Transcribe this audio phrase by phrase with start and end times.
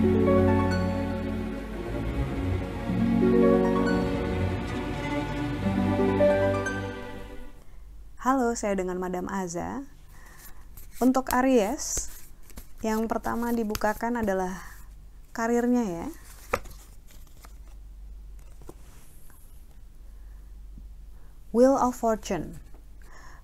[0.00, 0.08] Halo,
[8.56, 9.84] saya dengan Madam Aza.
[11.04, 12.08] Untuk Aries,
[12.80, 14.64] yang pertama dibukakan adalah
[15.36, 16.08] karirnya ya.
[21.52, 22.56] Wheel of Fortune.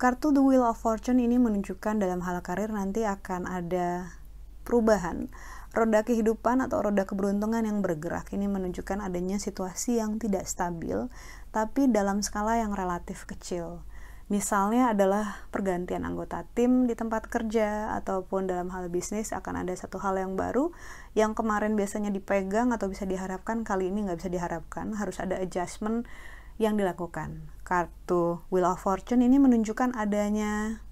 [0.00, 4.16] Kartu The Wheel of Fortune ini menunjukkan dalam hal karir nanti akan ada
[4.64, 5.28] perubahan.
[5.68, 11.12] Roda kehidupan atau roda keberuntungan yang bergerak ini menunjukkan adanya situasi yang tidak stabil,
[11.52, 13.84] tapi dalam skala yang relatif kecil.
[14.28, 19.96] Misalnya adalah pergantian anggota tim di tempat kerja ataupun dalam hal bisnis akan ada satu
[20.04, 20.68] hal yang baru
[21.16, 26.04] yang kemarin biasanya dipegang atau bisa diharapkan kali ini nggak bisa diharapkan harus ada adjustment
[26.60, 27.48] yang dilakukan.
[27.64, 30.84] Kartu Wheel of Fortune ini menunjukkan adanya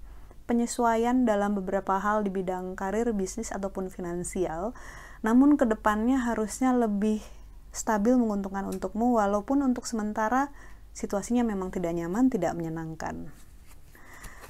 [0.47, 4.71] penyesuaian dalam beberapa hal di bidang karir, bisnis, ataupun finansial.
[5.21, 7.19] Namun ke depannya harusnya lebih
[7.75, 10.49] stabil menguntungkan untukmu walaupun untuk sementara
[10.95, 13.29] situasinya memang tidak nyaman, tidak menyenangkan.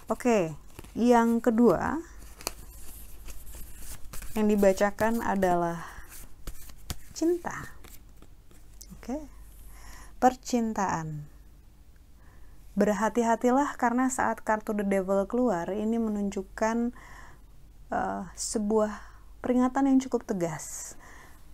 [0.08, 0.56] Oke,
[0.95, 2.00] yang kedua
[4.38, 5.82] yang dibacakan adalah
[7.11, 7.73] cinta.
[8.95, 9.38] Oke
[10.17, 11.36] percintaan.
[12.78, 16.94] Berhati-hatilah karena saat kartu The Devil keluar, ini menunjukkan
[17.89, 19.02] uh, sebuah
[19.42, 20.94] peringatan yang cukup tegas.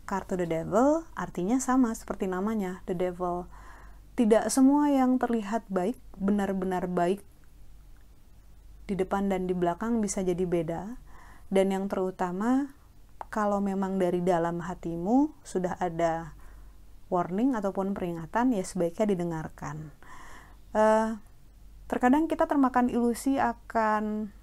[0.03, 3.47] Kartu The Devil artinya sama seperti namanya, The Devil.
[4.19, 7.23] Tidak semua yang terlihat baik, benar-benar baik
[8.83, 10.99] di depan dan di belakang bisa jadi beda.
[11.47, 12.75] Dan yang terutama,
[13.31, 16.35] kalau memang dari dalam hatimu sudah ada
[17.07, 19.93] warning ataupun peringatan ya sebaiknya didengarkan.
[20.73, 21.21] Uh,
[21.85, 24.33] terkadang kita termakan ilusi akan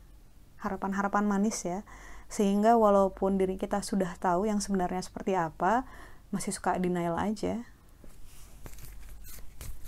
[0.63, 1.83] harapan-harapan manis ya,
[2.31, 5.83] sehingga walaupun diri kita sudah tahu yang sebenarnya seperti apa,
[6.31, 7.67] masih suka denial aja.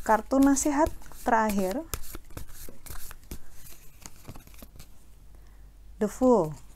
[0.03, 0.91] Kartu nasihat
[1.22, 1.86] terakhir,
[6.03, 6.72] The Fool.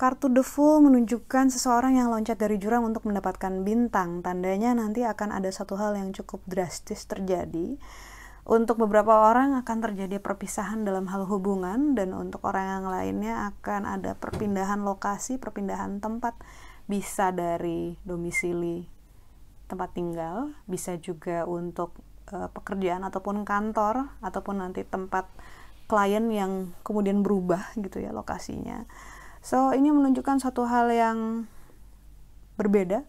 [0.00, 4.24] Kartu The Fool menunjukkan seseorang yang loncat dari jurang untuk mendapatkan bintang.
[4.24, 7.76] Tandanya nanti akan ada satu hal yang cukup drastis terjadi.
[8.48, 13.84] Untuk beberapa orang akan terjadi perpisahan dalam hal hubungan dan untuk orang yang lainnya akan
[13.84, 16.32] ada perpindahan lokasi, perpindahan tempat
[16.88, 18.88] bisa dari domisili
[19.68, 21.92] tempat tinggal, bisa juga untuk
[22.32, 25.28] uh, pekerjaan ataupun kantor ataupun nanti tempat
[25.92, 28.88] klien yang kemudian berubah gitu ya lokasinya
[29.40, 31.48] So, ini menunjukkan satu hal yang
[32.60, 33.08] berbeda.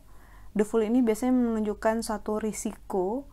[0.56, 3.28] The Fool ini biasanya menunjukkan satu risiko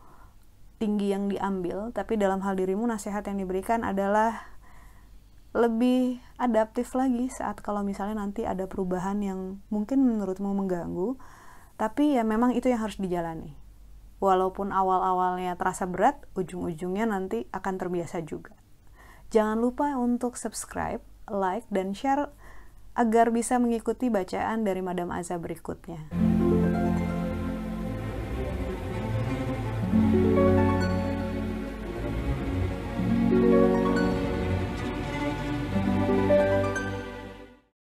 [0.79, 4.55] tinggi yang diambil, tapi dalam hal dirimu nasihat yang diberikan adalah
[5.51, 11.19] lebih adaptif lagi saat kalau misalnya nanti ada perubahan yang mungkin menurutmu mengganggu,
[11.75, 13.55] tapi ya memang itu yang harus dijalani.
[14.19, 18.55] Walaupun awal-awalnya terasa berat, ujung-ujungnya nanti akan terbiasa juga.
[19.31, 20.99] Jangan lupa untuk subscribe,
[21.31, 22.27] like, dan share
[22.99, 26.11] agar bisa mengikuti bacaan dari Madam Aza berikutnya.